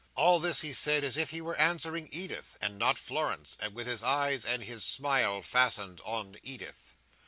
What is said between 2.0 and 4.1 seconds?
Edith, and not Florence, and with his